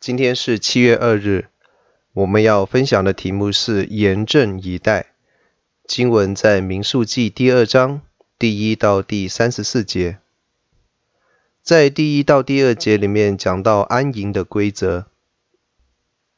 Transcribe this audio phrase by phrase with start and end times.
[0.00, 1.48] 今天是七月二日，
[2.14, 5.08] 我们要分享的题目是严阵以待。
[5.86, 8.00] 经文在民数记第二章
[8.38, 10.16] 第一到第三十四节。
[11.62, 15.04] 在第一到第二节里面讲到安营的规则。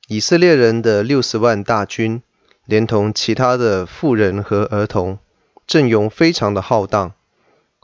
[0.08, 2.20] 以色列人的六十万大军，
[2.66, 5.20] 连同其他的妇人和儿童，
[5.68, 7.14] 阵容非常的浩荡，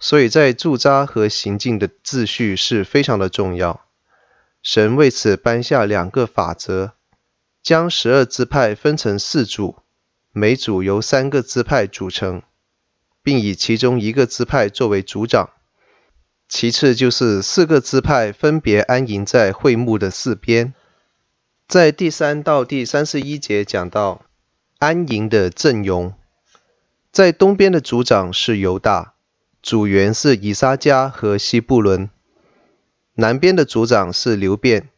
[0.01, 3.85] 所以在驻扎和行进的秩序是非常的重要。
[4.63, 6.93] 神为此颁下两个法则，
[7.63, 9.77] 将十二支派分成四组，
[10.33, 12.43] 每组由三个支派组成，
[13.23, 15.51] 并以其中一个支派作为组长。
[16.49, 20.75] 其次就是四个支派分别安营在会幕的四边。
[21.67, 24.23] 在第三到第三十一节讲到
[24.79, 26.15] 安营的阵容，
[27.13, 29.15] 在东边的组长是犹大，
[29.63, 32.09] 组员是以萨迦和西布伦。
[33.21, 34.91] 南边的组长是流便，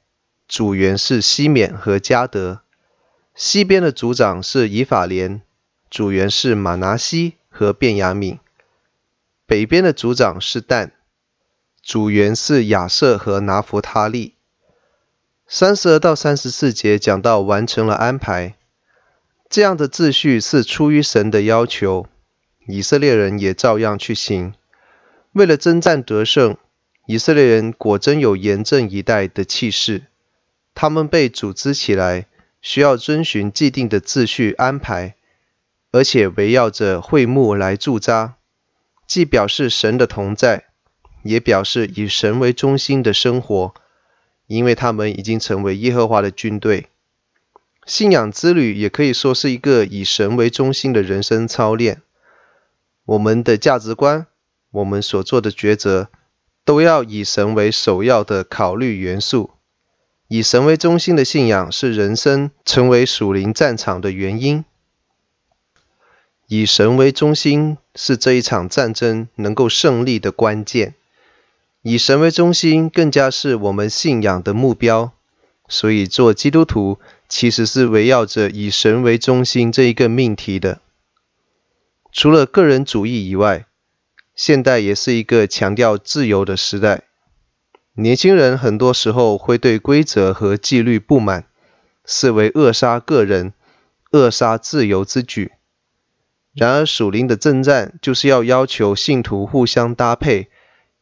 [0.47, 2.61] 组员是西缅和迦得；
[3.35, 5.41] 西边的组长是以法莲，
[5.91, 8.37] 组员是玛拿西和便雅悯；
[9.47, 10.93] 北边的组长是但，
[11.83, 14.35] 组员是亚设和拿弗他利。
[15.47, 18.55] 三十二到三十四节讲到完成了安排，
[19.49, 22.07] 这样的秩序是出于神的要求，
[22.67, 24.53] 以色列人也照样去行，
[25.33, 26.59] 为了征战得胜。
[27.07, 30.05] 以色列人果真有严阵以待的气势，
[30.75, 32.27] 他们被组织起来，
[32.63, 35.17] 需要遵循既定的秩序安排，
[35.91, 38.37] 而且围绕着会幕来驻扎，
[39.07, 40.67] 既表示神的同在，
[41.25, 43.75] 也表示以神为中心的生活，
[44.47, 46.87] 因为他们已经成为耶和华的军队。
[47.87, 52.03] 信仰之旅也可以说是一个以神为中心的人生操练。
[53.05, 54.29] 我们的价值观，
[54.71, 56.09] 我们所做的抉择。
[56.71, 59.51] 都要以神为首要的考虑元素，
[60.29, 64.65] 以神为中心的信仰是人生成为属灵战场的原因。
[66.47, 70.95] 以神为中心是这一场战争能够胜利的关键。
[71.83, 75.11] 以神为中心更加是我们信仰的目标。
[75.69, 80.81] 所以做基督徒其实是围绕着以神为中心这一个命题的。
[82.13, 83.67] 除了个人主义以外。
[84.43, 87.03] 现代也是一个强调自由的时代，
[87.93, 91.45] 年轻人很多时候会对规则和纪律不满，
[92.07, 93.53] 视为扼杀个人、
[94.13, 95.53] 扼杀自由之举。
[96.55, 100.49] 然而属灵的征战就是要要求信徒互相搭配，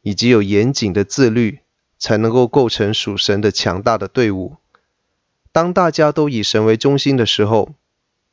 [0.01, 1.59] 以及有严谨的自律，
[1.97, 4.57] 才能够构成属神的强大的队伍。
[5.53, 7.73] 当大家都以神为中心的时候，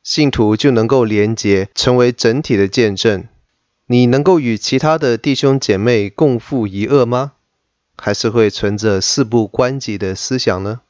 [0.03, 3.25] 信徒就能够连结，成为整体的见证。
[3.89, 7.31] 你能够与其他的弟兄姐妹共赴一厄吗？
[7.95, 10.81] 还是会存着事不关己的思想呢？